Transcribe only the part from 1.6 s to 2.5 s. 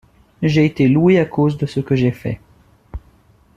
ce que j'ai fait.